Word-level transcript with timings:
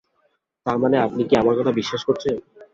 তার 0.65 0.77
মানে 0.77 0.95
আপনি 0.97 1.21
কি 1.23 1.33
আমার 1.37 1.55
কথা 1.59 1.71
বিশ্বাস 1.71 2.01
করছেন? 2.03 2.35